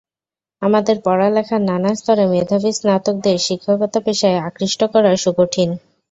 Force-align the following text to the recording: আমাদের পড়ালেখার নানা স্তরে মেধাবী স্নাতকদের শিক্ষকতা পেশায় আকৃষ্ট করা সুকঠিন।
আমাদের 0.61 0.95
পড়ালেখার 1.03 1.61
নানা 1.69 1.91
স্তরে 1.95 2.25
মেধাবী 2.27 2.71
স্নাতকদের 2.73 3.37
শিক্ষকতা 3.39 3.99
পেশায় 4.05 4.39
আকৃষ্ট 4.47 4.81
করা 4.93 5.11
সুকঠিন। 5.17 5.69